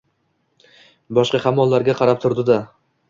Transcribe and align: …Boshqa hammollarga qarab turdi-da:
…Boshqa 1.19 1.41
hammollarga 1.45 1.95
qarab 2.01 2.23
turdi-da: 2.25 2.59